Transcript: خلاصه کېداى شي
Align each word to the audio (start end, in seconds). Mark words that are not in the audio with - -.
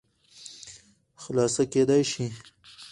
خلاصه 1.21 1.63
کېداى 1.71 2.01
شي 2.11 2.25